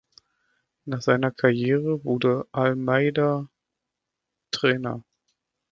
[0.85, 3.47] Nach seiner Karriere wurde Almeida
[4.49, 5.03] Trainer.